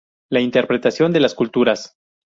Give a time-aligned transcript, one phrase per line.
[0.31, 1.93] La interpretación de las culturas.